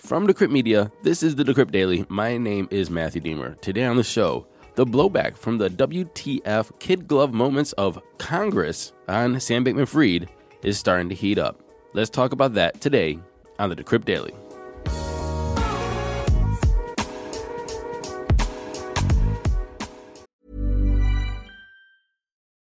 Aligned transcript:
From 0.00 0.26
Decrypt 0.26 0.50
Media, 0.50 0.90
this 1.02 1.22
is 1.22 1.36
the 1.36 1.44
Decrypt 1.44 1.70
Daily. 1.70 2.06
My 2.08 2.38
name 2.38 2.66
is 2.70 2.90
Matthew 2.90 3.20
Deemer. 3.20 3.54
Today 3.60 3.84
on 3.84 3.96
the 3.96 4.02
show, 4.02 4.46
the 4.74 4.86
blowback 4.86 5.36
from 5.36 5.58
the 5.58 5.68
WTF 5.68 6.76
kid 6.80 7.06
glove 7.06 7.34
moments 7.34 7.72
of 7.74 8.00
Congress 8.16 8.92
on 9.08 9.38
Sam 9.38 9.62
Bankman 9.62 9.86
Fried 9.86 10.28
is 10.62 10.78
starting 10.78 11.10
to 11.10 11.14
heat 11.14 11.38
up. 11.38 11.60
Let's 11.92 12.08
talk 12.08 12.32
about 12.32 12.54
that 12.54 12.80
today 12.80 13.18
on 13.58 13.68
the 13.68 13.76
Decrypt 13.76 14.06
Daily. 14.06 14.32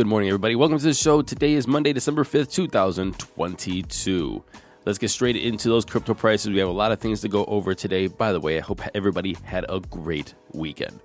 Good 0.00 0.06
morning, 0.06 0.30
everybody. 0.30 0.56
Welcome 0.56 0.78
to 0.78 0.84
the 0.84 0.94
show. 0.94 1.20
Today 1.20 1.52
is 1.52 1.66
Monday, 1.66 1.92
December 1.92 2.24
5th, 2.24 2.50
2022. 2.52 4.42
Let's 4.86 4.96
get 4.96 5.10
straight 5.10 5.36
into 5.36 5.68
those 5.68 5.84
crypto 5.84 6.14
prices. 6.14 6.48
We 6.48 6.58
have 6.58 6.70
a 6.70 6.72
lot 6.72 6.90
of 6.90 7.00
things 7.00 7.20
to 7.20 7.28
go 7.28 7.44
over 7.44 7.74
today. 7.74 8.06
By 8.06 8.32
the 8.32 8.40
way, 8.40 8.56
I 8.56 8.62
hope 8.62 8.80
everybody 8.94 9.36
had 9.44 9.66
a 9.68 9.78
great 9.78 10.32
weekend. 10.54 11.00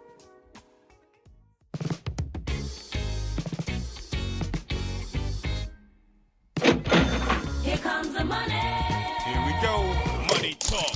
Here 7.63 7.77
comes 7.79 8.13
the 8.13 8.23
money. 8.23 8.53
Here 8.53 9.43
we 9.45 9.51
go. 9.61 9.93
Money 10.33 10.55
talk. 10.57 10.95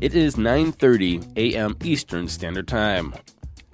It 0.00 0.14
is 0.14 0.36
9:30 0.36 1.36
a.m. 1.36 1.76
Eastern 1.82 2.28
Standard 2.28 2.68
Time. 2.68 3.12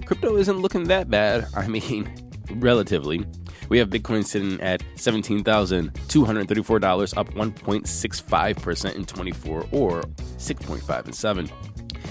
Crypto 0.06 0.38
isn't 0.38 0.60
looking 0.60 0.84
that 0.84 1.10
bad. 1.10 1.46
I 1.54 1.68
mean, 1.68 2.10
relatively. 2.56 3.24
We 3.68 3.78
have 3.78 3.90
Bitcoin 3.90 4.24
sitting 4.24 4.60
at 4.60 4.82
$17,234, 4.96 7.16
up 7.16 7.34
1.65% 7.34 8.94
in 8.94 9.04
24 9.04 9.66
or 9.72 10.02
6.5 10.02 11.06
in 11.06 11.12
7. 11.12 11.50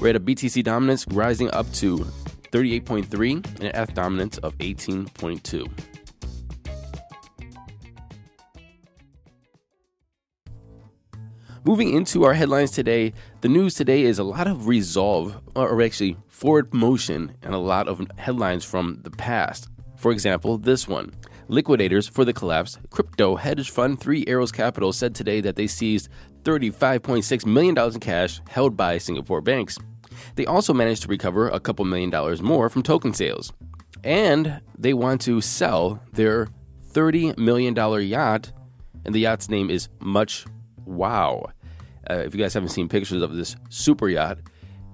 We're 0.00 0.10
at 0.10 0.16
a 0.16 0.20
BTC 0.20 0.62
dominance 0.62 1.06
rising 1.08 1.50
up 1.52 1.70
to 1.74 1.98
38.3 2.52 3.46
and 3.46 3.64
an 3.64 3.74
F 3.74 3.94
dominance 3.94 4.38
of 4.38 4.56
18.2. 4.58 5.97
Moving 11.68 11.92
into 11.92 12.24
our 12.24 12.32
headlines 12.32 12.70
today, 12.70 13.12
the 13.42 13.48
news 13.50 13.74
today 13.74 14.00
is 14.00 14.18
a 14.18 14.24
lot 14.24 14.46
of 14.46 14.68
resolve, 14.68 15.38
or 15.54 15.82
actually 15.82 16.16
forward 16.26 16.72
motion, 16.72 17.36
and 17.42 17.52
a 17.52 17.58
lot 17.58 17.88
of 17.88 18.00
headlines 18.16 18.64
from 18.64 19.00
the 19.02 19.10
past. 19.10 19.68
For 19.98 20.10
example, 20.10 20.56
this 20.56 20.88
one 20.88 21.12
Liquidators 21.48 22.08
for 22.08 22.24
the 22.24 22.32
collapse. 22.32 22.78
crypto 22.88 23.36
hedge 23.36 23.70
fund 23.70 24.00
Three 24.00 24.24
Arrows 24.26 24.50
Capital 24.50 24.94
said 24.94 25.14
today 25.14 25.42
that 25.42 25.56
they 25.56 25.66
seized 25.66 26.08
$35.6 26.44 27.44
million 27.44 27.76
in 27.76 28.00
cash 28.00 28.40
held 28.48 28.74
by 28.74 28.96
Singapore 28.96 29.42
banks. 29.42 29.76
They 30.36 30.46
also 30.46 30.72
managed 30.72 31.02
to 31.02 31.08
recover 31.08 31.50
a 31.50 31.60
couple 31.60 31.84
million 31.84 32.08
dollars 32.08 32.40
more 32.40 32.70
from 32.70 32.82
token 32.82 33.12
sales. 33.12 33.52
And 34.02 34.62
they 34.78 34.94
want 34.94 35.20
to 35.22 35.42
sell 35.42 36.02
their 36.14 36.48
$30 36.92 37.36
million 37.36 37.76
yacht, 38.08 38.52
and 39.04 39.14
the 39.14 39.20
yacht's 39.20 39.50
name 39.50 39.68
is 39.68 39.90
Much 40.00 40.46
Wow. 40.88 41.50
Uh, 42.10 42.14
if 42.14 42.34
you 42.34 42.40
guys 42.40 42.54
haven't 42.54 42.70
seen 42.70 42.88
pictures 42.88 43.22
of 43.22 43.34
this 43.34 43.56
super 43.68 44.08
yacht, 44.08 44.38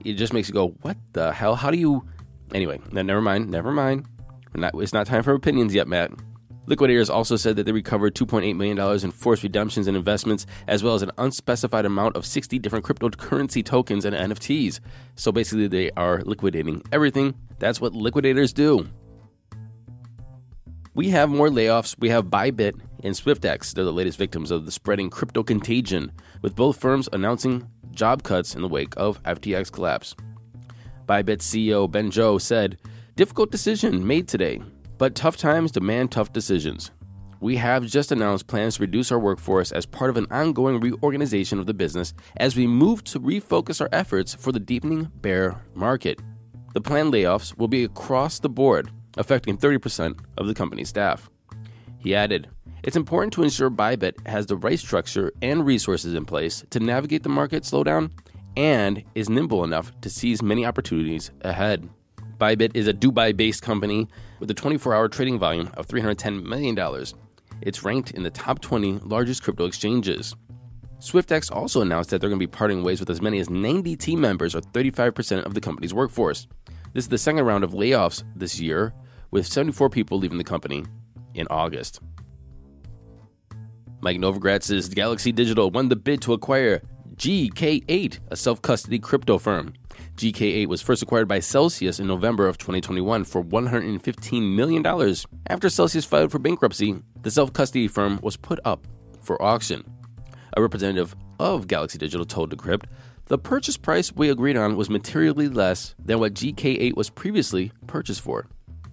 it 0.04 0.14
just 0.14 0.32
makes 0.32 0.48
you 0.48 0.54
go, 0.54 0.68
"What 0.82 0.96
the 1.12 1.32
hell? 1.32 1.54
How 1.54 1.70
do 1.70 1.78
you?" 1.78 2.04
Anyway, 2.52 2.80
never 2.92 3.22
mind. 3.22 3.50
Never 3.50 3.72
mind. 3.72 4.06
Not, 4.54 4.74
it's 4.74 4.92
not 4.92 5.06
time 5.06 5.22
for 5.22 5.34
opinions 5.34 5.74
yet, 5.74 5.88
Matt. 5.88 6.12
Liquidators 6.66 7.10
also 7.10 7.36
said 7.36 7.56
that 7.56 7.64
they 7.64 7.72
recovered 7.72 8.14
$2.8 8.14 8.56
million 8.56 8.78
in 9.04 9.10
forced 9.10 9.42
redemptions 9.42 9.86
and 9.86 9.96
investments, 9.96 10.46
as 10.66 10.82
well 10.82 10.94
as 10.94 11.02
an 11.02 11.10
unspecified 11.18 11.84
amount 11.84 12.16
of 12.16 12.24
60 12.24 12.58
different 12.58 12.84
cryptocurrency 12.84 13.64
tokens 13.64 14.04
and 14.04 14.16
NFTs. 14.16 14.80
So 15.16 15.30
basically, 15.30 15.68
they 15.68 15.90
are 15.92 16.22
liquidating 16.22 16.82
everything. 16.90 17.34
That's 17.58 17.80
what 17.80 17.92
liquidators 17.92 18.52
do. 18.52 18.88
We 20.96 21.10
have 21.10 21.28
more 21.28 21.48
layoffs. 21.48 21.96
We 21.98 22.08
have 22.10 22.26
Bybit 22.26 22.80
and 23.02 23.16
Swyftx. 23.16 23.74
They're 23.74 23.84
the 23.84 23.92
latest 23.92 24.16
victims 24.16 24.52
of 24.52 24.64
the 24.64 24.70
spreading 24.70 25.10
crypto 25.10 25.42
contagion, 25.42 26.12
with 26.40 26.54
both 26.54 26.80
firms 26.80 27.08
announcing 27.12 27.68
job 27.90 28.22
cuts 28.22 28.54
in 28.54 28.62
the 28.62 28.68
wake 28.68 28.94
of 28.96 29.20
FTX 29.24 29.72
collapse. 29.72 30.14
Bybit 31.06 31.38
CEO 31.38 31.90
Ben 31.90 32.12
Zhou 32.12 32.40
said, 32.40 32.78
Difficult 33.16 33.50
decision 33.50 34.06
made 34.06 34.28
today, 34.28 34.62
but 34.96 35.16
tough 35.16 35.36
times 35.36 35.72
demand 35.72 36.12
tough 36.12 36.32
decisions. 36.32 36.92
We 37.40 37.56
have 37.56 37.86
just 37.86 38.12
announced 38.12 38.46
plans 38.46 38.76
to 38.76 38.82
reduce 38.82 39.10
our 39.10 39.18
workforce 39.18 39.72
as 39.72 39.86
part 39.86 40.10
of 40.10 40.16
an 40.16 40.28
ongoing 40.30 40.78
reorganization 40.78 41.58
of 41.58 41.66
the 41.66 41.74
business 41.74 42.14
as 42.36 42.54
we 42.54 42.68
move 42.68 43.02
to 43.04 43.18
refocus 43.18 43.80
our 43.80 43.88
efforts 43.92 44.32
for 44.32 44.52
the 44.52 44.60
deepening 44.60 45.10
bear 45.16 45.60
market. 45.74 46.20
The 46.72 46.80
planned 46.80 47.12
layoffs 47.12 47.58
will 47.58 47.68
be 47.68 47.82
across 47.82 48.38
the 48.38 48.48
board, 48.48 48.92
affecting 49.16 49.56
30% 49.56 50.18
of 50.38 50.46
the 50.46 50.54
company's 50.54 50.88
staff. 50.88 51.30
He 51.98 52.14
added, 52.14 52.48
It's 52.82 52.96
important 52.96 53.32
to 53.34 53.42
ensure 53.42 53.70
Bybit 53.70 54.26
has 54.26 54.46
the 54.46 54.56
right 54.56 54.78
structure 54.78 55.32
and 55.40 55.64
resources 55.64 56.14
in 56.14 56.24
place 56.24 56.64
to 56.70 56.80
navigate 56.80 57.22
the 57.22 57.28
market 57.28 57.62
slowdown 57.62 58.10
and 58.56 59.02
is 59.14 59.28
nimble 59.28 59.64
enough 59.64 59.92
to 60.02 60.10
seize 60.10 60.42
many 60.42 60.64
opportunities 60.64 61.30
ahead. 61.42 61.88
Bybit 62.38 62.72
is 62.74 62.88
a 62.88 62.94
Dubai 62.94 63.36
based 63.36 63.62
company 63.62 64.08
with 64.40 64.50
a 64.50 64.54
24 64.54 64.94
hour 64.94 65.08
trading 65.08 65.38
volume 65.38 65.70
of 65.76 65.86
$310 65.86 66.44
million. 66.44 66.78
It's 67.62 67.84
ranked 67.84 68.10
in 68.10 68.22
the 68.22 68.30
top 68.30 68.60
20 68.60 69.00
largest 69.04 69.42
crypto 69.42 69.64
exchanges. 69.64 70.34
Swyftx 71.00 71.50
also 71.52 71.80
announced 71.80 72.10
that 72.10 72.20
they're 72.20 72.30
going 72.30 72.40
to 72.40 72.46
be 72.46 72.50
parting 72.50 72.82
ways 72.82 73.00
with 73.00 73.10
as 73.10 73.20
many 73.20 73.38
as 73.38 73.50
90 73.50 73.96
team 73.96 74.20
members, 74.20 74.54
or 74.54 74.60
35% 74.60 75.44
of 75.44 75.54
the 75.54 75.60
company's 75.60 75.92
workforce. 75.92 76.46
This 76.94 77.04
is 77.04 77.08
the 77.08 77.18
second 77.18 77.44
round 77.44 77.62
of 77.62 77.72
layoffs 77.72 78.24
this 78.34 78.58
year, 78.60 78.94
with 79.34 79.48
74 79.48 79.90
people 79.90 80.16
leaving 80.16 80.38
the 80.38 80.44
company 80.44 80.84
in 81.34 81.48
August. 81.50 81.98
Mike 84.00 84.18
Novogratz's 84.18 84.88
Galaxy 84.88 85.32
Digital 85.32 85.72
won 85.72 85.88
the 85.88 85.96
bid 85.96 86.22
to 86.22 86.34
acquire 86.34 86.82
GK8, 87.16 88.20
a 88.30 88.36
self 88.36 88.62
custody 88.62 89.00
crypto 89.00 89.38
firm. 89.38 89.74
GK8 90.14 90.68
was 90.68 90.80
first 90.80 91.02
acquired 91.02 91.26
by 91.26 91.40
Celsius 91.40 91.98
in 91.98 92.06
November 92.06 92.46
of 92.46 92.58
2021 92.58 93.24
for 93.24 93.42
$115 93.42 94.54
million. 94.54 94.86
After 95.48 95.68
Celsius 95.68 96.04
filed 96.04 96.30
for 96.30 96.38
bankruptcy, 96.38 97.02
the 97.22 97.30
self 97.32 97.52
custody 97.52 97.88
firm 97.88 98.20
was 98.22 98.36
put 98.36 98.60
up 98.64 98.86
for 99.20 99.42
auction. 99.42 99.84
A 100.56 100.62
representative 100.62 101.16
of 101.40 101.66
Galaxy 101.66 101.98
Digital 101.98 102.24
told 102.24 102.56
Decrypt 102.56 102.84
the 103.26 103.38
purchase 103.38 103.76
price 103.76 104.14
we 104.14 104.30
agreed 104.30 104.56
on 104.56 104.76
was 104.76 104.88
materially 104.88 105.48
less 105.48 105.96
than 105.98 106.20
what 106.20 106.34
GK8 106.34 106.94
was 106.94 107.10
previously 107.10 107.72
purchased 107.88 108.20
for. 108.20 108.46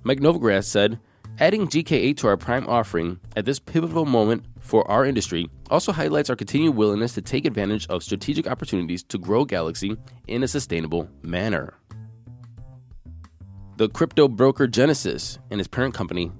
Mike 0.04 0.20
Novogratz 0.20 0.66
said, 0.66 1.00
Adding 1.40 1.68
GK8 1.68 2.18
to 2.18 2.28
our 2.28 2.38
prime 2.38 2.68
offering 2.68 3.20
at 3.36 3.46
this 3.46 3.60
pivotal 3.60 4.06
moment 4.06 4.46
for 4.60 4.90
our 4.90 5.06
industry 5.06 5.50
also 5.70 5.92
highlights 5.92 6.30
our 6.30 6.36
continued 6.36 6.76
willingness 6.76 7.14
to 7.14 7.22
take 7.22 7.46
advantage 7.46 7.88
of 7.88 8.04
strategic 8.04 8.48
opportunities 8.48 9.04
to 9.04 9.18
grow 9.18 9.46
Galaxy 9.46 9.98
in 10.28 10.44
a 10.44 10.48
sustainable 10.48 11.10
manner. 11.24 11.74
The 13.78 13.90
crypto 13.90 14.28
broker 14.28 14.68
Genesis 14.68 15.40
and 15.50 15.60
its 15.60 15.68
parent 15.68 15.94
company, 15.94 16.32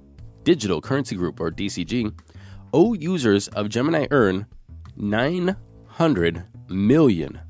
Digital 0.44 0.80
Currency 0.80 1.16
Group, 1.16 1.40
or 1.40 1.50
DCG, 1.50 2.12
owe 2.72 2.94
users 2.94 3.48
of 3.48 3.68
Gemini 3.68 4.06
Earn 4.10 4.46
$900 4.98 6.44
million. 6.68 7.40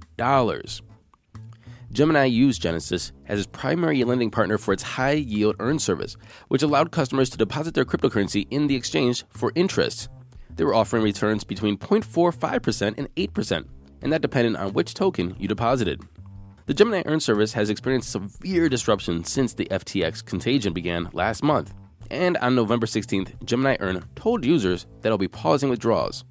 Gemini 1.93 2.25
used 2.25 2.63
Genesis 2.63 3.13
as 3.27 3.39
its 3.39 3.49
primary 3.53 4.03
lending 4.03 4.31
partner 4.31 4.57
for 4.57 4.73
its 4.73 4.83
high 4.83 5.13
yield 5.13 5.57
earn 5.61 5.79
service, 5.79 6.17
which 6.49 6.63
allowed 6.63 6.91
customers 6.91 7.29
to 7.29 7.37
deposit 7.37 7.75
their 7.75 7.85
cryptocurrency 7.85 8.47
in 8.51 8.67
the 8.67 8.75
exchange 8.75 9.25
for 9.29 9.53
interest. 9.55 10.09
They 10.57 10.65
were 10.65 10.75
offering 10.75 11.03
returns 11.03 11.45
between 11.45 11.77
0.45% 11.77 12.95
and 12.97 13.15
8%, 13.15 13.69
and 14.01 14.11
that 14.11 14.23
depended 14.23 14.57
on 14.57 14.73
which 14.73 14.95
token 14.95 15.37
you 15.39 15.47
deposited. 15.47 16.01
The 16.65 16.73
Gemini 16.73 17.03
Earn 17.05 17.21
service 17.21 17.53
has 17.53 17.69
experienced 17.69 18.11
severe 18.11 18.71
disruption 18.71 19.23
since 19.25 19.53
the 19.53 19.67
FTX 19.67 20.25
contagion 20.25 20.73
began 20.73 21.11
last 21.13 21.43
month. 21.43 21.75
And 22.11 22.39
on 22.39 22.55
November 22.55 22.87
16th, 22.87 23.45
Gemini 23.45 23.77
Earn 23.81 24.03
told 24.17 24.47
users 24.47 24.87
that 25.03 25.09
it'll 25.09 25.19
be 25.19 25.29
pausing 25.29 25.69
withdrawals. 25.69 26.25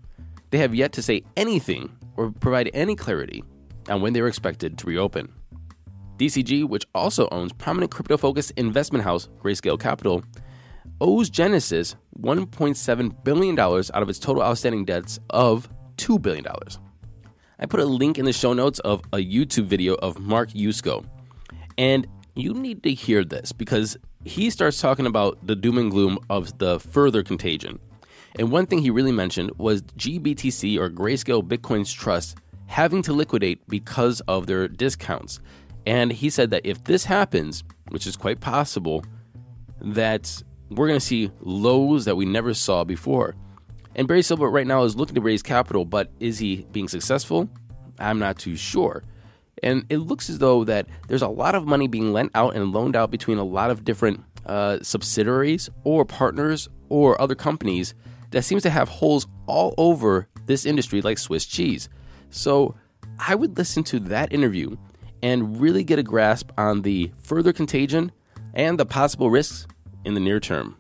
They 0.50 0.58
have 0.58 0.74
yet 0.74 0.92
to 0.94 1.04
say 1.04 1.22
anything 1.38 1.96
or 2.18 2.31
provide 2.31 2.72
any 2.74 2.96
clarity 2.96 3.44
on 3.90 4.02
when 4.02 4.13
they 4.13 4.22
are 4.22 4.28
expected 4.28 4.80
to 4.80 4.88
reopen. 4.88 5.31
DCG, 6.21 6.69
which 6.69 6.85
also 6.94 7.27
owns 7.31 7.51
prominent 7.51 7.91
crypto 7.91 8.15
focused 8.15 8.51
investment 8.51 9.03
house 9.03 9.27
Grayscale 9.41 9.79
Capital, 9.79 10.23
owes 11.00 11.31
Genesis 11.31 11.95
$1.7 12.19 13.23
billion 13.23 13.57
out 13.59 13.89
of 13.91 14.07
its 14.07 14.19
total 14.19 14.44
outstanding 14.44 14.85
debts 14.85 15.19
of 15.31 15.68
$2 15.97 16.21
billion. 16.21 16.45
I 17.57 17.65
put 17.65 17.79
a 17.79 17.85
link 17.85 18.19
in 18.19 18.25
the 18.25 18.33
show 18.33 18.53
notes 18.53 18.77
of 18.79 19.01
a 19.12 19.18
YouTube 19.18 19.65
video 19.65 19.95
of 19.95 20.19
Mark 20.19 20.51
Yusko. 20.51 21.03
And 21.79 22.07
you 22.35 22.53
need 22.53 22.83
to 22.83 22.94
hear 22.94 23.24
this 23.24 23.51
because 23.51 23.97
he 24.24 24.51
starts 24.51 24.79
talking 24.79 25.07
about 25.07 25.47
the 25.47 25.56
doom 25.56 25.79
and 25.79 25.89
gloom 25.89 26.19
of 26.29 26.56
the 26.59 26.79
further 26.79 27.24
contagion. 27.24 27.79
And 28.38 28.51
one 28.51 28.67
thing 28.67 28.79
he 28.79 28.91
really 28.91 29.12
mentioned 29.12 29.51
was 29.57 29.81
GBTC 29.81 30.77
or 30.77 30.91
Grayscale 30.91 31.41
Bitcoin's 31.47 31.91
trust 31.91 32.38
having 32.67 33.01
to 33.01 33.12
liquidate 33.12 33.67
because 33.67 34.21
of 34.27 34.45
their 34.45 34.67
discounts. 34.67 35.39
And 35.86 36.12
he 36.12 36.30
said 36.30 36.51
that 36.51 36.66
if 36.66 36.83
this 36.83 37.06
happens, 37.06 37.63
which 37.89 38.06
is 38.06 38.16
quite 38.16 38.39
possible, 38.39 39.04
that 39.81 40.44
we're 40.69 40.88
going 40.88 41.00
to 41.00 41.06
see 41.06 41.31
lows 41.42 42.06
that 42.06 42.16
we 42.16 42.25
never 42.25 42.54
saw 42.54 42.83
before. 42.83 43.36
And 43.95 44.07
Barry 44.07 44.22
Silbert 44.22 44.54
right 44.54 44.68
now 44.68 44.83
is 44.83 44.95
looking 44.95 45.16
to 45.16 45.22
raise 45.22 45.44
capital, 45.44 45.83
but 45.83 46.12
is 46.19 46.39
he 46.39 46.68
being 46.72 46.88
successful? 46.88 47.50
I'm 48.00 48.19
not 48.19 48.39
too 48.39 48.56
sure. 48.56 49.04
And 49.63 49.86
it 49.89 49.98
looks 49.98 50.30
as 50.30 50.39
though 50.39 50.63
that 50.63 50.88
there's 51.07 51.22
a 51.22 51.28
lot 51.28 51.56
of 51.56 51.68
money 51.68 51.88
being 51.88 52.13
lent 52.13 52.31
out 52.34 52.56
and 52.56 52.72
loaned 52.72 52.95
out 52.95 53.12
between 53.12 53.38
a 53.38 53.44
lot 53.44 53.69
of 53.69 53.84
different 53.84 54.24
uh, 54.45 54.80
subsidiaries 54.81 55.69
or 55.84 56.06
partners 56.06 56.69
or 56.89 57.22
other 57.22 57.36
companies 57.36 57.94
that 58.31 58.44
seems 58.44 58.63
to 58.63 58.69
have 58.69 58.89
holes 58.89 59.27
all 59.45 59.75
over 59.77 60.27
this 60.45 60.66
industry 60.66 61.01
like 61.01 61.18
Swiss 61.18 61.45
cheese. 61.45 61.89
So 62.30 62.75
I 63.19 63.36
would 63.36 63.57
listen 63.57 63.84
to 63.86 64.00
that 64.00 64.34
interview 64.34 64.77
and 65.23 65.59
really 65.59 65.83
get 65.83 66.00
a 66.00 66.03
grasp 66.03 66.51
on 66.57 66.81
the 66.81 67.12
further 67.23 67.53
contagion 67.53 68.12
and 68.53 68.79
the 68.79 68.85
possible 68.85 69.29
risks 69.29 69.68
in 70.06 70.13
the 70.13 70.19
near 70.19 70.39
term. 70.39 70.77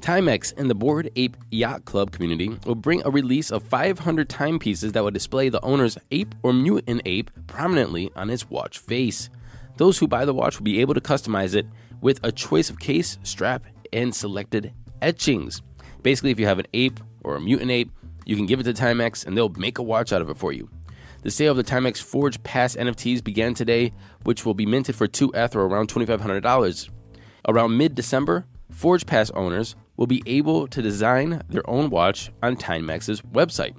Timex 0.00 0.54
and 0.56 0.70
the 0.70 0.74
Bored 0.74 1.10
Ape 1.16 1.36
Yacht 1.50 1.84
Club 1.84 2.10
community 2.10 2.48
will 2.64 2.74
bring 2.74 3.02
a 3.04 3.10
release 3.10 3.50
of 3.50 3.62
500 3.62 4.28
timepieces 4.30 4.92
that 4.92 5.04
will 5.04 5.10
display 5.10 5.50
the 5.50 5.62
owner's 5.62 5.98
ape 6.10 6.34
or 6.42 6.54
mutant 6.54 7.02
ape 7.04 7.30
prominently 7.46 8.10
on 8.16 8.30
its 8.30 8.48
watch 8.48 8.78
face. 8.78 9.28
Those 9.76 9.98
who 9.98 10.08
buy 10.08 10.24
the 10.24 10.34
watch 10.34 10.58
will 10.58 10.64
be 10.64 10.80
able 10.80 10.94
to 10.94 11.00
customize 11.00 11.54
it 11.54 11.66
with 12.00 12.18
a 12.22 12.32
choice 12.32 12.70
of 12.70 12.80
case, 12.80 13.18
strap, 13.24 13.64
and 13.92 14.14
selected 14.14 14.72
etchings. 15.02 15.60
Basically, 16.02 16.30
if 16.30 16.40
you 16.40 16.46
have 16.46 16.58
an 16.58 16.66
ape 16.72 16.98
or 17.22 17.36
a 17.36 17.40
mutant 17.40 17.70
ape, 17.70 17.90
you 18.24 18.36
can 18.36 18.46
give 18.46 18.60
it 18.60 18.62
to 18.64 18.72
Timex 18.72 19.26
and 19.26 19.36
they'll 19.36 19.50
make 19.50 19.78
a 19.78 19.82
watch 19.82 20.12
out 20.12 20.22
of 20.22 20.30
it 20.30 20.36
for 20.38 20.52
you. 20.52 20.70
The 21.22 21.30
sale 21.30 21.50
of 21.50 21.58
the 21.58 21.64
Timex 21.64 22.02
Forge 22.02 22.42
Pass 22.42 22.76
NFTs 22.76 23.22
began 23.22 23.52
today, 23.52 23.92
which 24.24 24.46
will 24.46 24.54
be 24.54 24.64
minted 24.64 24.96
for 24.96 25.06
2 25.06 25.32
ETH 25.34 25.54
or 25.54 25.66
around 25.66 25.88
$2,500. 25.88 26.88
Around 27.46 27.76
mid 27.76 27.94
December, 27.94 28.46
Forge 28.70 29.04
Pass 29.04 29.30
owners 29.32 29.76
will 29.98 30.06
be 30.06 30.22
able 30.24 30.66
to 30.68 30.80
design 30.80 31.42
their 31.50 31.68
own 31.68 31.90
watch 31.90 32.30
on 32.42 32.56
Timex's 32.56 33.20
website. 33.20 33.76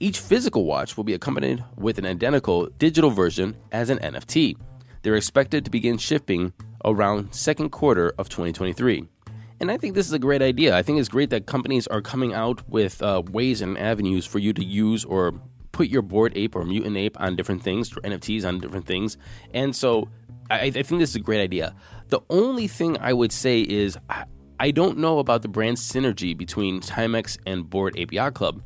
Each 0.00 0.20
physical 0.20 0.66
watch 0.66 0.98
will 0.98 1.04
be 1.04 1.14
accompanied 1.14 1.64
with 1.76 1.98
an 1.98 2.04
identical 2.04 2.66
digital 2.78 3.10
version 3.10 3.56
as 3.72 3.88
an 3.88 3.98
NFT. 3.98 4.56
They're 5.00 5.16
expected 5.16 5.64
to 5.64 5.70
begin 5.70 5.96
shipping 5.96 6.52
around 6.84 7.34
second 7.34 7.70
quarter 7.70 8.12
of 8.18 8.28
2023. 8.28 9.08
And 9.60 9.70
I 9.70 9.78
think 9.78 9.94
this 9.94 10.06
is 10.06 10.12
a 10.12 10.18
great 10.18 10.42
idea. 10.42 10.76
I 10.76 10.82
think 10.82 10.98
it's 10.98 11.08
great 11.08 11.30
that 11.30 11.46
companies 11.46 11.86
are 11.86 12.02
coming 12.02 12.34
out 12.34 12.68
with 12.68 13.00
uh, 13.00 13.22
ways 13.30 13.62
and 13.62 13.78
avenues 13.78 14.26
for 14.26 14.40
you 14.40 14.52
to 14.52 14.64
use 14.64 15.04
or 15.04 15.40
put 15.72 15.88
your 15.88 16.02
bored 16.02 16.32
ape 16.36 16.54
or 16.54 16.64
mutant 16.64 16.96
ape 16.96 17.18
on 17.20 17.36
different 17.36 17.62
things, 17.62 17.92
or 17.92 18.00
NFTs 18.00 18.46
on 18.46 18.60
different 18.60 18.86
things. 18.86 19.16
And 19.52 19.74
so 19.74 20.08
I, 20.50 20.60
I 20.60 20.70
think 20.70 21.00
this 21.00 21.10
is 21.10 21.16
a 21.16 21.20
great 21.20 21.40
idea. 21.40 21.74
The 22.08 22.20
only 22.30 22.68
thing 22.68 22.98
I 22.98 23.12
would 23.12 23.32
say 23.32 23.62
is 23.62 23.96
I, 24.08 24.24
I 24.60 24.70
don't 24.70 24.98
know 24.98 25.18
about 25.18 25.42
the 25.42 25.48
brand 25.48 25.78
synergy 25.78 26.36
between 26.36 26.80
Timex 26.80 27.38
and 27.46 27.68
Bored 27.68 27.98
Ape 27.98 28.12
Yacht 28.12 28.34
Club 28.34 28.62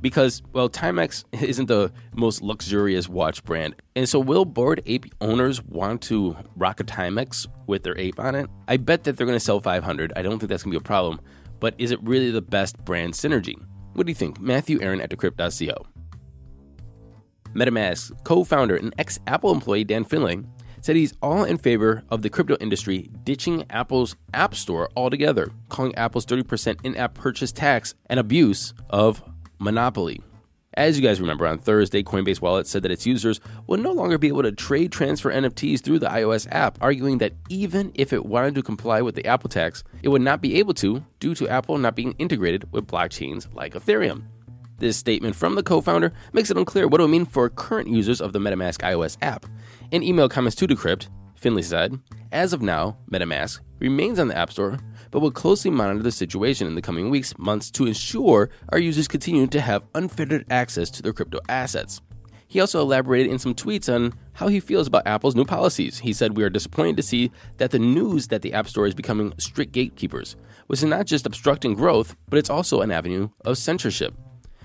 because, 0.00 0.42
well, 0.52 0.68
Timex 0.68 1.24
isn't 1.32 1.66
the 1.66 1.92
most 2.14 2.42
luxurious 2.42 3.08
watch 3.08 3.44
brand. 3.44 3.76
And 3.96 4.08
so, 4.08 4.18
will 4.18 4.44
Bored 4.44 4.82
Ape 4.86 5.06
owners 5.20 5.62
want 5.62 6.02
to 6.02 6.36
rock 6.56 6.80
a 6.80 6.84
Timex 6.84 7.46
with 7.66 7.82
their 7.82 7.96
ape 7.98 8.18
on 8.20 8.34
it? 8.34 8.48
I 8.66 8.76
bet 8.76 9.04
that 9.04 9.16
they're 9.16 9.26
going 9.26 9.38
to 9.38 9.44
sell 9.44 9.60
500. 9.60 10.12
I 10.16 10.22
don't 10.22 10.38
think 10.38 10.50
that's 10.50 10.62
going 10.62 10.72
to 10.72 10.80
be 10.80 10.84
a 10.84 10.86
problem. 10.86 11.20
But 11.60 11.74
is 11.78 11.90
it 11.90 12.02
really 12.02 12.30
the 12.30 12.42
best 12.42 12.78
brand 12.84 13.14
synergy? 13.14 13.56
What 13.94 14.06
do 14.06 14.10
you 14.10 14.14
think? 14.14 14.40
Matthew 14.40 14.80
Aaron 14.80 15.00
at 15.00 15.10
Decrypt.co. 15.10 15.97
MetaMask 17.54 18.24
co 18.24 18.44
founder 18.44 18.76
and 18.76 18.94
ex 18.98 19.18
Apple 19.26 19.52
employee 19.52 19.84
Dan 19.84 20.04
Finlay 20.04 20.42
said 20.80 20.96
he's 20.96 21.14
all 21.22 21.44
in 21.44 21.58
favor 21.58 22.04
of 22.10 22.22
the 22.22 22.30
crypto 22.30 22.56
industry 22.60 23.10
ditching 23.24 23.64
Apple's 23.70 24.16
App 24.34 24.54
Store 24.54 24.88
altogether, 24.96 25.50
calling 25.68 25.94
Apple's 25.96 26.26
30% 26.26 26.84
in 26.84 26.96
app 26.96 27.14
purchase 27.14 27.52
tax 27.52 27.94
an 28.06 28.18
abuse 28.18 28.74
of 28.90 29.22
monopoly. 29.58 30.20
As 30.74 30.96
you 30.96 31.04
guys 31.04 31.20
remember, 31.20 31.44
on 31.44 31.58
Thursday, 31.58 32.04
Coinbase 32.04 32.40
Wallet 32.40 32.68
said 32.68 32.84
that 32.84 32.92
its 32.92 33.04
users 33.04 33.40
will 33.66 33.78
no 33.78 33.90
longer 33.90 34.16
be 34.16 34.28
able 34.28 34.44
to 34.44 34.52
trade 34.52 34.92
transfer 34.92 35.32
NFTs 35.32 35.80
through 35.80 35.98
the 35.98 36.08
iOS 36.08 36.46
app, 36.52 36.78
arguing 36.80 37.18
that 37.18 37.32
even 37.48 37.90
if 37.94 38.12
it 38.12 38.24
wanted 38.24 38.54
to 38.54 38.62
comply 38.62 39.02
with 39.02 39.16
the 39.16 39.26
Apple 39.26 39.50
tax, 39.50 39.82
it 40.04 40.08
would 40.10 40.22
not 40.22 40.40
be 40.40 40.56
able 40.56 40.74
to 40.74 41.04
due 41.18 41.34
to 41.34 41.48
Apple 41.48 41.78
not 41.78 41.96
being 41.96 42.14
integrated 42.18 42.70
with 42.70 42.86
blockchains 42.86 43.52
like 43.52 43.74
Ethereum. 43.74 44.22
This 44.78 44.96
statement 44.96 45.34
from 45.34 45.56
the 45.56 45.62
co 45.62 45.80
founder 45.80 46.12
makes 46.32 46.50
it 46.50 46.56
unclear 46.56 46.86
what 46.86 47.00
it 47.00 47.02
will 47.02 47.08
mean 47.08 47.24
for 47.24 47.48
current 47.48 47.88
users 47.88 48.20
of 48.20 48.32
the 48.32 48.38
MetaMask 48.38 48.78
iOS 48.78 49.16
app. 49.22 49.44
In 49.90 50.04
email 50.04 50.28
comments 50.28 50.54
to 50.56 50.68
Decrypt, 50.68 51.08
Finlay 51.34 51.62
said, 51.62 51.98
As 52.30 52.52
of 52.52 52.62
now, 52.62 52.96
MetaMask 53.10 53.58
remains 53.80 54.20
on 54.20 54.28
the 54.28 54.36
App 54.36 54.52
Store, 54.52 54.78
but 55.10 55.18
will 55.20 55.32
closely 55.32 55.70
monitor 55.70 56.02
the 56.02 56.12
situation 56.12 56.68
in 56.68 56.76
the 56.76 56.82
coming 56.82 57.10
weeks, 57.10 57.36
months 57.38 57.72
to 57.72 57.86
ensure 57.86 58.50
our 58.68 58.78
users 58.78 59.08
continue 59.08 59.48
to 59.48 59.60
have 59.60 59.82
unfettered 59.94 60.44
access 60.50 60.90
to 60.90 61.02
their 61.02 61.12
crypto 61.12 61.40
assets. 61.48 62.00
He 62.46 62.60
also 62.60 62.80
elaborated 62.80 63.30
in 63.30 63.38
some 63.38 63.54
tweets 63.54 63.92
on 63.92 64.14
how 64.32 64.48
he 64.48 64.60
feels 64.60 64.86
about 64.86 65.06
Apple's 65.06 65.34
new 65.34 65.44
policies. 65.44 65.98
He 65.98 66.12
said, 66.12 66.36
We 66.36 66.44
are 66.44 66.50
disappointed 66.50 66.96
to 66.96 67.02
see 67.02 67.30
that 67.56 67.72
the 67.72 67.78
news 67.80 68.28
that 68.28 68.42
the 68.42 68.54
App 68.54 68.68
Store 68.68 68.86
is 68.86 68.94
becoming 68.94 69.34
strict 69.38 69.72
gatekeepers, 69.72 70.36
which 70.68 70.80
is 70.80 70.84
not 70.84 71.06
just 71.06 71.26
obstructing 71.26 71.74
growth, 71.74 72.16
but 72.28 72.38
it's 72.38 72.50
also 72.50 72.80
an 72.80 72.90
avenue 72.90 73.28
of 73.44 73.58
censorship. 73.58 74.14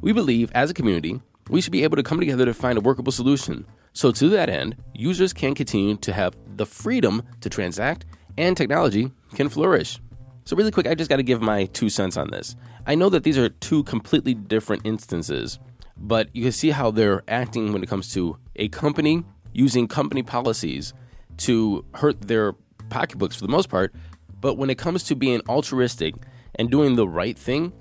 We 0.04 0.12
believe, 0.12 0.52
as 0.54 0.70
a 0.70 0.74
community, 0.74 1.22
we 1.50 1.62
should 1.62 1.72
be 1.72 1.86
able 1.86 1.96
to 1.96 2.04
come 2.04 2.20
together 2.20 2.44
to 2.44 2.54
find 2.54 2.78
a 2.78 2.82
workable 2.82 3.14
solution. 3.14 3.66
So, 3.94 4.12
to 4.12 4.28
that 4.32 4.50
end, 4.50 4.76
users 4.94 5.32
can 5.32 5.56
continue 5.56 5.96
to 5.96 6.12
have 6.12 6.36
the 6.58 6.66
freedom 6.66 7.24
to 7.40 7.50
transact 7.50 8.04
and 8.38 8.58
technology 8.58 9.14
can 9.34 9.48
flourish. 9.48 10.02
So, 10.44 10.58
really 10.58 10.72
quick, 10.72 10.88
I 10.88 10.94
just 10.94 11.10
got 11.10 11.16
to 11.18 11.24
give 11.24 11.42
my 11.42 11.68
two 11.68 11.88
cents 11.88 12.18
on 12.18 12.32
this. 12.32 12.58
I 12.86 12.96
know 12.96 13.08
that 13.12 13.24
these 13.24 13.38
are 13.38 13.48
two 13.48 13.84
completely 13.84 14.34
different 14.34 14.86
instances, 14.86 15.58
but 15.96 16.28
you 16.36 16.44
can 16.44 16.52
see 16.52 16.72
how 16.72 16.92
they're 16.92 17.24
acting 17.30 17.72
when 17.72 17.82
it 17.82 17.88
comes 17.88 18.12
to 18.12 18.38
a 18.58 18.68
company 18.68 19.24
using 19.54 19.88
company 19.88 20.22
policies 20.22 20.94
to 21.38 21.86
hurt 21.94 22.20
their 22.20 22.56
pocketbooks 22.90 23.38
for 23.38 23.44
the 23.44 23.52
most 23.54 23.70
part. 23.70 23.96
But 24.42 24.58
when 24.58 24.70
it 24.70 24.78
comes 24.78 25.04
to 25.04 25.16
being 25.16 25.40
altruistic 25.48 26.16
and 26.56 26.70
doing 26.70 26.98
the 26.98 27.08
right 27.08 27.38
thing, 27.38 27.72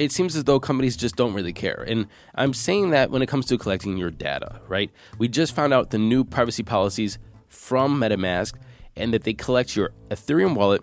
it 0.00 0.10
seems 0.10 0.34
as 0.34 0.44
though 0.44 0.58
companies 0.58 0.96
just 0.96 1.14
don't 1.14 1.34
really 1.34 1.52
care. 1.52 1.84
And 1.86 2.06
I'm 2.34 2.54
saying 2.54 2.90
that 2.90 3.10
when 3.10 3.20
it 3.20 3.26
comes 3.26 3.44
to 3.46 3.58
collecting 3.58 3.98
your 3.98 4.10
data, 4.10 4.62
right? 4.66 4.90
We 5.18 5.28
just 5.28 5.54
found 5.54 5.74
out 5.74 5.90
the 5.90 5.98
new 5.98 6.24
privacy 6.24 6.62
policies 6.62 7.18
from 7.48 8.00
MetaMask 8.00 8.54
and 8.96 9.12
that 9.12 9.24
they 9.24 9.34
collect 9.34 9.76
your 9.76 9.90
Ethereum 10.08 10.54
wallet 10.54 10.80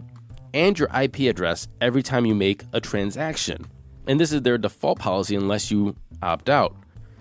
and 0.53 0.77
your 0.77 0.87
IP 0.95 1.21
address 1.21 1.67
every 1.81 2.03
time 2.03 2.27
you 2.27 2.35
make 2.35 2.63
a 2.73 2.79
transaction. 2.79 3.65
And 4.05 4.19
this 4.19 4.31
is 4.31 4.43
their 4.43 4.59
default 4.59 4.99
policy 4.99 5.35
unless 5.35 5.71
you 5.71 5.95
opt 6.21 6.47
out. 6.47 6.75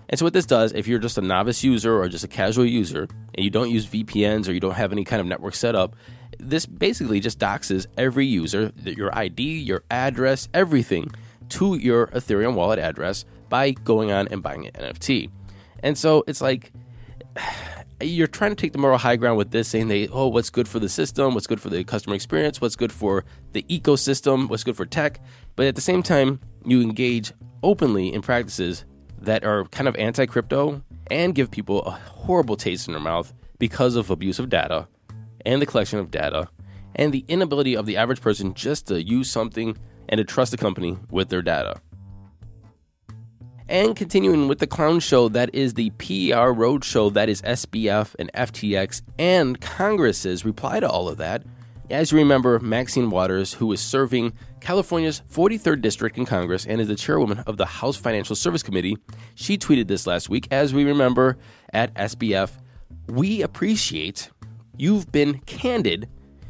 And 0.09 0.19
so, 0.19 0.25
what 0.25 0.33
this 0.33 0.45
does, 0.45 0.71
if 0.73 0.87
you're 0.87 0.99
just 0.99 1.17
a 1.17 1.21
novice 1.21 1.63
user 1.63 1.99
or 1.99 2.07
just 2.07 2.23
a 2.23 2.29
casual 2.29 2.65
user 2.65 3.07
and 3.33 3.43
you 3.43 3.49
don't 3.49 3.71
use 3.71 3.87
VPNs 3.87 4.47
or 4.47 4.53
you 4.53 4.59
don't 4.59 4.75
have 4.75 4.91
any 4.91 5.03
kind 5.03 5.19
of 5.19 5.25
network 5.25 5.55
setup, 5.55 5.95
This 6.39 6.65
basically 6.65 7.19
just 7.19 7.39
doxes 7.39 7.87
every 7.97 8.27
user, 8.27 8.71
your 8.85 9.17
ID, 9.17 9.41
your 9.43 9.83
address, 9.89 10.47
everything 10.53 11.11
to 11.49 11.75
your 11.75 12.07
Ethereum 12.07 12.55
wallet 12.55 12.79
address 12.79 13.25
by 13.49 13.71
going 13.71 14.11
on 14.11 14.27
and 14.29 14.43
buying 14.43 14.67
an 14.67 14.73
NFT. 14.73 15.29
And 15.83 15.97
so 15.97 16.23
it's 16.27 16.41
like 16.41 16.71
you're 18.01 18.27
trying 18.27 18.51
to 18.51 18.55
take 18.55 18.73
the 18.73 18.77
moral 18.77 18.97
high 18.97 19.15
ground 19.15 19.37
with 19.37 19.51
this, 19.51 19.67
saying 19.67 19.87
they, 19.87 20.07
oh, 20.09 20.27
what's 20.27 20.49
good 20.49 20.67
for 20.67 20.79
the 20.79 20.89
system, 20.89 21.33
what's 21.33 21.47
good 21.47 21.61
for 21.61 21.69
the 21.69 21.83
customer 21.83 22.15
experience, 22.15 22.61
what's 22.61 22.75
good 22.75 22.91
for 22.91 23.25
the 23.53 23.63
ecosystem, 23.63 24.49
what's 24.49 24.63
good 24.63 24.77
for 24.77 24.85
tech. 24.85 25.19
But 25.55 25.65
at 25.65 25.75
the 25.75 25.81
same 25.81 26.03
time, 26.03 26.39
you 26.65 26.81
engage 26.81 27.33
openly 27.63 28.13
in 28.13 28.21
practices 28.21 28.85
that 29.19 29.43
are 29.43 29.65
kind 29.65 29.87
of 29.87 29.95
anti 29.95 30.25
crypto 30.25 30.83
and 31.09 31.33
give 31.33 31.49
people 31.49 31.81
a 31.83 31.91
horrible 31.91 32.55
taste 32.55 32.87
in 32.87 32.93
their 32.93 33.01
mouth 33.01 33.33
because 33.59 33.95
of 33.95 34.09
abuse 34.09 34.39
of 34.39 34.49
data 34.49 34.87
and 35.45 35.61
the 35.61 35.65
collection 35.65 35.97
of 35.97 36.11
data 36.11 36.47
and 36.95 37.13
the 37.13 37.25
inability 37.27 37.75
of 37.75 37.85
the 37.85 37.97
average 37.97 38.21
person 38.21 38.53
just 38.53 38.87
to 38.87 39.01
use 39.01 39.29
something 39.29 39.77
and 40.09 40.17
to 40.19 40.23
trust 40.23 40.51
the 40.51 40.57
company 40.57 40.97
with 41.09 41.29
their 41.29 41.41
data. 41.41 41.79
And 43.69 43.97
continuing 43.97 44.47
with 44.47 44.59
the 44.59 44.67
clown 44.67 45.01
show, 45.01 45.27
that 45.29 45.53
is 45.53 45.73
the 45.73 45.89
PR 45.91 46.53
roadshow, 46.55 47.11
that 47.13 47.27
is 47.27 47.41
SBF 47.41 48.15
and 48.17 48.31
FTX 48.33 49.01
and 49.19 49.59
Congress's 49.59 50.45
reply 50.45 50.79
to 50.79 50.89
all 50.89 51.09
of 51.09 51.17
that. 51.17 51.43
As 51.89 52.11
you 52.11 52.17
remember, 52.17 52.59
Maxine 52.59 53.09
Waters, 53.09 53.53
who 53.53 53.71
is 53.71 53.81
serving 53.81 54.33
California's 54.61 55.21
43rd 55.31 55.81
District 55.81 56.17
in 56.17 56.25
Congress 56.25 56.65
and 56.65 56.79
is 56.79 56.87
the 56.87 56.95
chairwoman 56.95 57.39
of 57.39 57.57
the 57.57 57.65
House 57.65 57.97
Financial 57.97 58.35
Service 58.35 58.63
Committee, 58.63 58.97
she 59.35 59.57
tweeted 59.57 59.87
this 59.87 60.07
last 60.07 60.29
week. 60.29 60.47
As 60.51 60.73
we 60.73 60.83
remember 60.85 61.37
at 61.73 61.93
SBF, 61.95 62.51
we 63.07 63.41
appreciate 63.41 64.29
you've 64.77 65.11
been 65.11 65.39
candid 65.39 66.09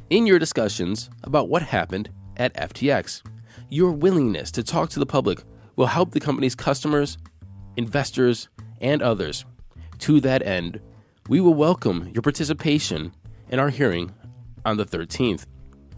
in 0.09 0.27
your 0.27 0.39
discussions 0.39 1.09
about 1.23 1.49
what 1.49 1.61
happened 1.61 2.09
at 2.37 2.53
FTX. 2.55 3.23
Your 3.69 3.91
willingness 3.91 4.49
to 4.51 4.63
talk 4.63 4.89
to 4.91 4.99
the 4.99 5.05
public 5.05 5.43
will 5.75 5.87
help 5.87 6.11
the 6.11 6.21
company's 6.21 6.55
customers, 6.55 7.17
investors, 7.75 8.47
and 8.79 9.01
others. 9.01 9.43
To 9.99 10.21
that 10.21 10.41
end, 10.41 10.79
we 11.27 11.41
will 11.41 11.53
welcome 11.53 12.09
your 12.13 12.21
participation 12.21 13.11
in 13.49 13.59
our 13.59 13.69
hearing 13.69 14.13
on 14.63 14.77
the 14.77 14.85
13th. 14.85 15.45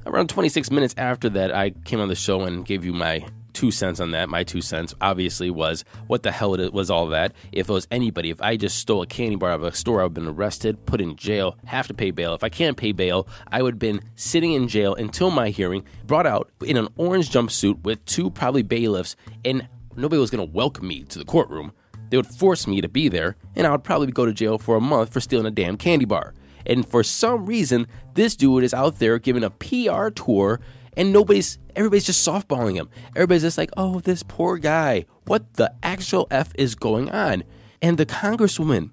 Around 0.08 0.30
26 0.30 0.72
minutes 0.72 0.96
after 0.98 1.30
that, 1.30 1.54
I 1.54 1.70
came 1.70 2.00
on 2.00 2.08
the 2.08 2.16
show 2.16 2.42
and 2.42 2.66
gave 2.66 2.84
you 2.84 2.92
my 2.92 3.28
two 3.54 3.72
cents 3.72 4.00
on 4.00 4.12
that. 4.12 4.30
My 4.30 4.44
two 4.44 4.62
cents 4.62 4.94
obviously 5.02 5.50
was 5.50 5.84
what 6.08 6.24
the 6.24 6.32
hell 6.32 6.58
was 6.72 6.90
all 6.90 7.08
that. 7.08 7.34
If 7.52 7.70
it 7.70 7.74
was 7.74 7.88
anybody, 7.92 8.30
if 8.30 8.42
I 8.42 8.58
just 8.58 8.78
stole 8.78 9.02
a 9.02 9.08
candy 9.08 9.36
bar 9.36 9.52
out 9.52 9.62
of 9.62 9.64
a 9.64 9.74
store, 9.74 10.02
I 10.02 10.04
would 10.04 10.10
have 10.10 10.14
been 10.26 10.28
arrested, 10.28 10.86
put 10.86 11.02
in 11.02 11.16
jail, 11.16 11.58
have 11.66 11.88
to 11.88 11.94
pay 11.94 12.12
bail. 12.12 12.34
If 12.34 12.44
I 12.44 12.50
can't 12.50 12.78
pay 12.78 12.92
bail, 12.92 13.28
I 13.52 13.62
would 13.62 13.76
have 13.76 13.80
been 13.80 14.02
sitting 14.16 14.54
in 14.54 14.68
jail 14.68 14.96
until 14.96 15.32
my 15.32 15.50
hearing, 15.50 15.84
brought 16.06 16.28
out 16.28 16.50
in 16.66 16.78
an 16.78 16.88
orange 16.98 17.30
jumpsuit 17.30 17.84
with 17.84 18.04
two 18.06 18.30
probably 18.30 18.64
bailiffs, 18.64 19.16
and 19.46 19.68
nobody 19.96 20.20
was 20.20 20.30
going 20.32 20.48
to 20.48 20.54
welcome 20.54 20.88
me 20.88 21.04
to 21.04 21.20
the 21.20 21.26
courtroom. 21.26 21.72
They 22.10 22.18
would 22.18 22.28
force 22.28 22.66
me 22.66 22.82
to 22.82 22.90
be 22.90 23.08
there, 23.08 23.36
and 23.56 23.68
I 23.68 23.72
would 23.72 23.84
probably 23.84 24.08
go 24.12 24.26
to 24.26 24.34
jail 24.34 24.58
for 24.58 24.76
a 24.76 24.82
month 24.82 25.14
for 25.14 25.20
stealing 25.20 25.46
a 25.46 25.52
damn 25.52 25.78
candy 25.78 26.06
bar. 26.06 26.34
And 26.66 26.88
for 26.88 27.04
some 27.04 27.46
reason, 27.46 27.88
this 28.16 28.36
dude 28.36 28.64
is 28.64 28.74
out 28.74 29.00
there 29.00 29.20
giving 29.20 29.44
a 29.44 29.50
PR 29.50 30.10
tour 30.10 30.60
and 30.98 31.14
nobody's 31.14 31.58
everybody's 31.76 32.06
just 32.06 32.28
softballing 32.28 32.76
him. 32.76 32.90
Everybody's 33.16 33.44
just 33.44 33.58
like, 33.58 33.72
"Oh, 33.78 34.00
this 34.00 34.24
poor 34.24 34.58
guy. 34.58 35.06
What 35.26 35.54
the 35.54 35.74
actual 35.84 36.28
f 36.32 36.52
is 36.56 36.76
going 36.76 37.10
on?" 37.10 37.44
And 37.82 37.98
the 37.98 38.06
congresswoman, 38.06 38.92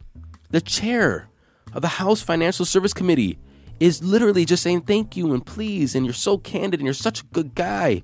the 0.50 0.60
chair 0.60 1.28
of 1.72 1.82
the 1.82 1.88
House 1.88 2.22
Financial 2.22 2.64
Service 2.64 2.94
Committee, 2.94 3.38
is 3.80 4.02
literally 4.02 4.44
just 4.44 4.62
saying 4.62 4.82
thank 4.82 5.16
you 5.16 5.32
and 5.32 5.44
please 5.44 5.94
and 5.94 6.06
you're 6.06 6.14
so 6.14 6.38
candid 6.38 6.80
and 6.80 6.86
you're 6.86 6.94
such 6.94 7.22
a 7.22 7.26
good 7.26 7.54
guy. 7.54 8.02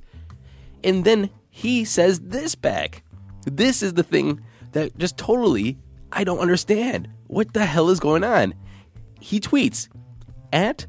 And 0.85 1.05
then 1.05 1.31
he 1.49 1.85
says 1.85 2.21
this 2.21 2.55
back. 2.55 3.03
This 3.45 3.83
is 3.83 3.95
the 3.95 4.03
thing 4.03 4.41
that 4.73 4.97
just 4.99 5.17
totally 5.17 5.79
I 6.13 6.25
don't 6.25 6.41
understand. 6.41 7.09
What 7.27 7.55
the 7.55 7.65
hell 7.65 7.89
is 7.89 8.01
going 8.01 8.25
on? 8.25 8.55
He 9.21 9.41
tweets 9.41 9.89
at 10.53 10.87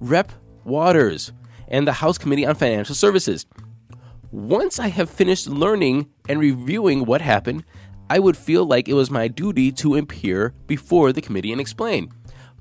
Rep 0.00 0.32
Waters 0.64 1.32
and 1.74 1.88
the 1.88 1.92
House 1.94 2.18
Committee 2.18 2.46
on 2.46 2.54
Financial 2.54 2.94
Services. 2.94 3.46
Once 4.30 4.78
I 4.78 4.86
have 4.88 5.10
finished 5.10 5.48
learning 5.48 6.08
and 6.28 6.38
reviewing 6.38 7.04
what 7.04 7.20
happened, 7.20 7.64
I 8.08 8.20
would 8.20 8.36
feel 8.36 8.64
like 8.64 8.88
it 8.88 8.94
was 8.94 9.10
my 9.10 9.26
duty 9.26 9.72
to 9.72 9.96
appear 9.96 10.54
before 10.68 11.12
the 11.12 11.20
committee 11.20 11.50
and 11.50 11.60
explain. 11.60 12.12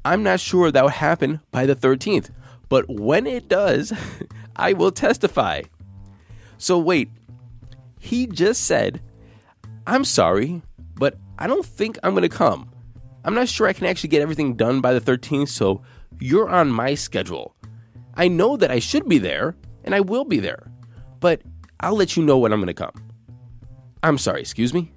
I'm 0.03 0.23
not 0.23 0.39
sure 0.39 0.71
that 0.71 0.81
will 0.81 0.89
happen 0.89 1.41
by 1.51 1.67
the 1.67 1.75
13th, 1.75 2.31
but 2.69 2.89
when 2.89 3.27
it 3.27 3.47
does, 3.47 3.93
I 4.55 4.73
will 4.73 4.91
testify. 4.91 5.61
So, 6.57 6.79
wait, 6.79 7.11
he 7.99 8.25
just 8.25 8.65
said, 8.65 8.99
I'm 9.85 10.05
sorry, 10.05 10.63
but 10.95 11.19
I 11.37 11.45
don't 11.45 11.65
think 11.65 11.99
I'm 12.01 12.13
going 12.13 12.23
to 12.23 12.29
come. 12.29 12.71
I'm 13.23 13.35
not 13.35 13.47
sure 13.47 13.67
I 13.67 13.73
can 13.73 13.85
actually 13.85 14.09
get 14.09 14.23
everything 14.23 14.55
done 14.55 14.81
by 14.81 14.91
the 14.91 15.01
13th, 15.01 15.49
so 15.49 15.83
you're 16.19 16.49
on 16.49 16.71
my 16.71 16.95
schedule. 16.95 17.55
I 18.15 18.27
know 18.27 18.57
that 18.57 18.71
I 18.71 18.79
should 18.79 19.07
be 19.07 19.17
there, 19.17 19.55
and 19.83 19.95
I 19.95 19.99
will 20.01 20.25
be 20.25 20.39
there, 20.39 20.71
but 21.19 21.41
I'll 21.79 21.95
let 21.95 22.15
you 22.15 22.23
know 22.23 22.37
when 22.37 22.53
I'm 22.53 22.59
going 22.59 22.67
to 22.67 22.73
come. 22.73 22.93
I'm 24.03 24.17
sorry, 24.17 24.41
excuse 24.41 24.73
me? 24.73 24.91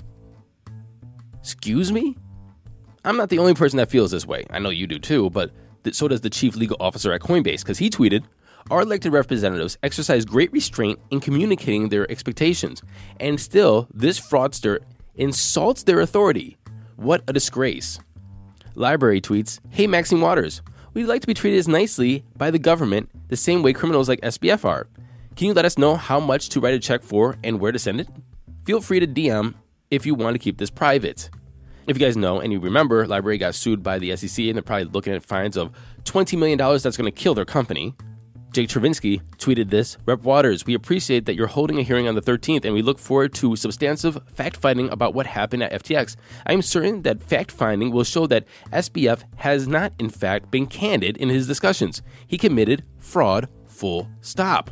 Excuse 1.40 1.92
me? 1.92 2.16
I'm 3.04 3.16
not 3.16 3.28
the 3.28 3.38
only 3.38 3.54
person 3.54 3.76
that 3.76 3.90
feels 3.90 4.10
this 4.10 4.26
way. 4.26 4.44
I 4.50 4.58
know 4.58 4.70
you 4.70 4.86
do 4.86 4.98
too, 4.98 5.30
but 5.30 5.52
th- 5.84 5.94
so 5.94 6.08
does 6.08 6.20
the 6.20 6.30
chief 6.30 6.56
legal 6.56 6.76
officer 6.80 7.12
at 7.12 7.20
Coinbase, 7.20 7.60
because 7.60 7.78
he 7.78 7.88
tweeted, 7.88 8.24
Our 8.70 8.82
elected 8.82 9.12
representatives 9.12 9.78
exercise 9.82 10.24
great 10.24 10.52
restraint 10.52 10.98
in 11.10 11.20
communicating 11.20 11.88
their 11.88 12.10
expectations, 12.10 12.82
and 13.20 13.40
still, 13.40 13.88
this 13.94 14.20
fraudster 14.20 14.80
insults 15.14 15.84
their 15.84 16.00
authority. 16.00 16.56
What 16.96 17.22
a 17.28 17.32
disgrace. 17.32 18.00
LBRY 18.74 19.22
tweets, 19.22 19.60
Hey 19.70 19.86
Maxine 19.86 20.20
Waters, 20.20 20.60
we'd 20.96 21.04
like 21.04 21.20
to 21.20 21.26
be 21.26 21.34
treated 21.34 21.58
as 21.58 21.68
nicely 21.68 22.24
by 22.38 22.50
the 22.50 22.58
government 22.58 23.10
the 23.28 23.36
same 23.36 23.62
way 23.62 23.70
criminals 23.74 24.08
like 24.08 24.18
SBF 24.22 24.64
are. 24.64 24.88
Can 25.36 25.46
you 25.46 25.52
let 25.52 25.66
us 25.66 25.76
know 25.76 25.94
how 25.94 26.18
much 26.18 26.48
to 26.48 26.58
write 26.58 26.72
a 26.72 26.78
check 26.78 27.02
for 27.02 27.36
and 27.44 27.60
where 27.60 27.70
to 27.70 27.78
send 27.78 28.00
it? 28.00 28.08
Feel 28.64 28.80
free 28.80 28.98
to 29.00 29.06
DM 29.06 29.52
if 29.90 30.06
you 30.06 30.14
want 30.14 30.34
to 30.34 30.38
keep 30.38 30.56
this 30.56 30.70
private. 30.70 31.28
If 31.86 31.98
you 31.98 32.06
guys 32.06 32.16
know 32.16 32.40
and 32.40 32.50
you 32.50 32.58
remember, 32.58 33.06
LBRY 33.06 33.38
got 33.38 33.54
sued 33.54 33.82
by 33.82 33.98
the 33.98 34.16
SEC 34.16 34.46
and 34.46 34.54
they're 34.54 34.62
probably 34.62 34.84
looking 34.86 35.12
at 35.12 35.22
fines 35.22 35.58
of 35.58 35.70
$20 36.04 36.38
million 36.38 36.56
that's 36.56 36.96
going 36.96 37.04
to 37.04 37.10
kill 37.10 37.34
their 37.34 37.44
company. 37.44 37.94
Jake 38.56 38.70
Chervinsky 38.70 39.20
tweeted 39.36 39.68
this 39.68 39.98
Rep 40.06 40.22
Waters, 40.22 40.64
we 40.64 40.72
appreciate 40.72 41.26
that 41.26 41.34
you're 41.34 41.46
holding 41.46 41.78
a 41.78 41.82
hearing 41.82 42.08
on 42.08 42.14
the 42.14 42.22
13th 42.22 42.64
and 42.64 42.72
we 42.72 42.80
look 42.80 42.98
forward 42.98 43.34
to 43.34 43.54
substantive 43.54 44.18
fact 44.32 44.56
finding 44.56 44.88
about 44.88 45.12
what 45.12 45.26
happened 45.26 45.62
at 45.62 45.84
FTX. 45.84 46.16
I 46.46 46.54
am 46.54 46.62
certain 46.62 47.02
that 47.02 47.22
fact 47.22 47.52
finding 47.52 47.90
will 47.90 48.02
show 48.02 48.26
that 48.28 48.46
SBF 48.72 49.24
has 49.36 49.68
not, 49.68 49.92
in 49.98 50.08
fact, 50.08 50.50
been 50.50 50.66
candid 50.66 51.18
in 51.18 51.28
his 51.28 51.46
discussions. 51.46 52.00
He 52.26 52.38
committed 52.38 52.82
fraud, 52.98 53.50
full 53.66 54.08
stop. 54.22 54.70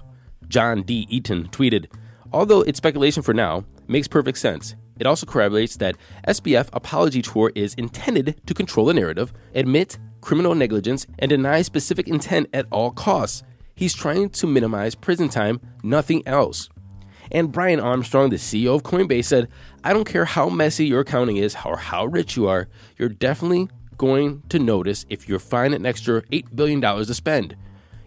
John 0.48 0.82
Deaton 0.82 1.50
tweeted, 1.50 1.92
Although 2.32 2.62
it's 2.62 2.78
speculation 2.78 3.22
for 3.22 3.34
now, 3.34 3.66
makes 3.86 4.08
perfect 4.08 4.38
sense. 4.38 4.76
It 4.98 5.06
also 5.06 5.26
corroborates 5.26 5.76
that 5.76 5.96
SBF 6.26 6.70
apology 6.72 7.20
tour 7.20 7.52
is 7.54 7.74
intended 7.74 8.40
to 8.46 8.54
control 8.54 8.86
the 8.86 8.94
narrative, 8.94 9.34
admit 9.54 9.98
criminal 10.22 10.54
negligence, 10.54 11.06
and 11.18 11.28
deny 11.28 11.60
specific 11.60 12.08
intent 12.08 12.48
at 12.54 12.64
all 12.72 12.90
costs. 12.90 13.42
He's 13.74 13.94
trying 13.94 14.30
to 14.30 14.46
minimize 14.46 14.94
prison 14.94 15.28
time, 15.28 15.60
nothing 15.82 16.26
else. 16.26 16.68
And 17.32 17.50
Brian 17.50 17.80
Armstrong, 17.80 18.30
the 18.30 18.36
CEO 18.36 18.76
of 18.76 18.82
Coinbase, 18.82 19.24
said, 19.24 19.48
I 19.82 19.92
don't 19.92 20.06
care 20.06 20.24
how 20.24 20.48
messy 20.48 20.86
your 20.86 21.00
accounting 21.00 21.38
is 21.38 21.56
or 21.64 21.76
how 21.76 22.06
rich 22.06 22.36
you 22.36 22.46
are, 22.46 22.68
you're 22.96 23.08
definitely 23.08 23.68
going 23.96 24.42
to 24.48 24.58
notice 24.58 25.06
if 25.08 25.28
you're 25.28 25.38
fined 25.38 25.74
an 25.74 25.86
extra 25.86 26.22
$8 26.22 26.54
billion 26.54 26.80
to 26.80 27.14
spend. 27.14 27.56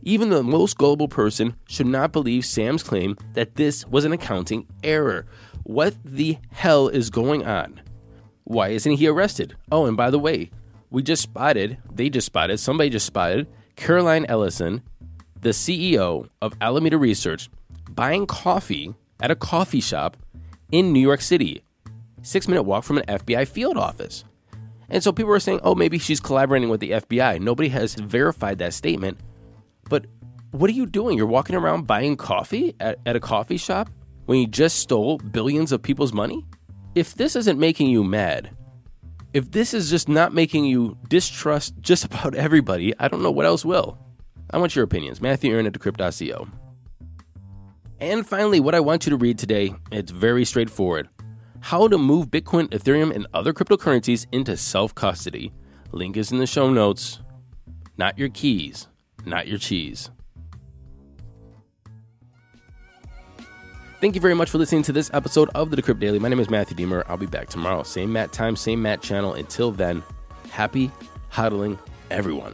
Even 0.03 0.29
the 0.29 0.43
most 0.43 0.77
gullible 0.77 1.07
person 1.07 1.55
should 1.67 1.87
not 1.87 2.13
believe 2.13 2.45
Sam's 2.45 2.83
claim 2.83 3.17
that 3.33 3.55
this 3.55 3.85
was 3.87 4.05
an 4.05 4.13
accounting 4.13 4.67
error. 4.83 5.25
What 5.63 5.95
the 6.05 6.37
hell 6.51 6.87
is 6.87 7.09
going 7.09 7.45
on? 7.45 7.81
Why 8.45 8.69
isn't 8.69 8.93
he 8.93 9.07
arrested? 9.07 9.57
Oh, 9.69 9.85
and 9.85 9.97
by 9.97 10.09
the 10.09 10.19
way, 10.19 10.51
we 10.89 11.03
just 11.03 11.23
spotted, 11.23 11.77
they 11.91 12.09
just 12.09 12.27
spotted, 12.27 12.59
somebody 12.59 12.89
just 12.89 13.05
spotted 13.05 13.47
Caroline 13.75 14.25
Ellison, 14.27 14.81
the 15.41 15.49
CEO 15.49 16.29
of 16.41 16.53
Alameda 16.61 16.97
Research, 16.97 17.49
buying 17.89 18.25
coffee 18.25 18.93
at 19.19 19.31
a 19.31 19.35
coffee 19.35 19.81
shop 19.81 20.17
in 20.71 20.93
New 20.93 20.99
York 20.99 21.21
City, 21.21 21.63
six 22.21 22.47
minute 22.47 22.63
walk 22.63 22.83
from 22.83 22.97
an 22.97 23.05
FBI 23.05 23.47
field 23.47 23.77
office. 23.77 24.23
And 24.89 25.03
so 25.03 25.11
people 25.11 25.33
are 25.33 25.39
saying, 25.39 25.59
oh, 25.63 25.75
maybe 25.75 25.97
she's 25.97 26.19
collaborating 26.19 26.69
with 26.69 26.79
the 26.79 26.91
FBI. 26.91 27.41
Nobody 27.41 27.69
has 27.69 27.95
verified 27.95 28.59
that 28.59 28.73
statement. 28.73 29.19
But 29.89 30.05
what 30.51 30.69
are 30.69 30.73
you 30.73 30.85
doing? 30.85 31.17
You're 31.17 31.27
walking 31.27 31.55
around 31.55 31.87
buying 31.87 32.15
coffee 32.15 32.73
at, 32.79 32.99
at 33.05 33.15
a 33.15 33.19
coffee 33.19 33.57
shop 33.57 33.89
when 34.25 34.39
you 34.39 34.47
just 34.47 34.79
stole 34.79 35.17
billions 35.17 35.71
of 35.71 35.81
people's 35.81 36.13
money? 36.13 36.45
If 36.95 37.15
this 37.15 37.35
isn't 37.35 37.59
making 37.59 37.87
you 37.87 38.03
mad, 38.03 38.55
if 39.33 39.51
this 39.51 39.73
is 39.73 39.89
just 39.89 40.07
not 40.07 40.33
making 40.33 40.65
you 40.65 40.97
distrust 41.09 41.75
just 41.81 42.05
about 42.09 42.35
everybody, 42.35 42.93
I 42.99 43.07
don't 43.07 43.23
know 43.23 43.31
what 43.31 43.45
else 43.45 43.65
will. 43.65 43.97
I 44.51 44.57
want 44.57 44.75
your 44.75 44.85
opinions. 44.85 45.21
Matthew 45.21 45.51
Aaron 45.51 45.65
at 45.65 45.73
decrypt.co. 45.73 46.47
And 47.99 48.25
finally, 48.25 48.59
what 48.59 48.75
I 48.75 48.79
want 48.79 49.05
you 49.05 49.09
to 49.09 49.17
read 49.17 49.39
today, 49.39 49.73
it's 49.91 50.11
very 50.11 50.45
straightforward. 50.45 51.09
How 51.61 51.87
to 51.87 51.97
move 51.97 52.27
Bitcoin, 52.27 52.69
Ethereum, 52.69 53.13
and 53.13 53.27
other 53.33 53.53
cryptocurrencies 53.53 54.27
into 54.31 54.55
self 54.55 54.93
custody. 54.93 55.51
Link 55.91 56.15
is 56.15 56.31
in 56.31 56.37
the 56.37 56.45
show 56.45 56.69
notes. 56.69 57.19
Not 57.97 58.17
your 58.17 58.29
keys, 58.29 58.87
not 59.25 59.47
your 59.47 59.57
cheese. 59.57 60.11
Thank 63.99 64.13
you 64.13 64.21
very 64.21 64.35
much 64.35 64.51
for 64.51 64.59
listening 64.59 64.83
to 64.83 64.93
this 64.93 65.09
episode 65.11 65.49
of 65.55 65.71
the 65.71 65.77
Decrypt 65.77 65.99
Daily. 65.99 66.19
My 66.19 66.29
name 66.29 66.39
is 66.39 66.51
Matthew 66.51 66.77
Deemer. 66.77 67.03
I'll 67.07 67.17
be 67.17 67.25
back 67.25 67.49
tomorrow. 67.49 67.81
Same 67.81 68.13
Matt 68.13 68.31
time, 68.31 68.55
same 68.55 68.79
Matt 68.79 69.01
channel. 69.01 69.33
Until 69.33 69.71
then, 69.71 70.03
happy 70.51 70.91
hodling, 71.31 71.79
everyone. 72.11 72.53